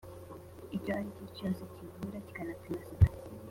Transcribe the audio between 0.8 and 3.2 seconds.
aricyo cyose kivura kikanapima sida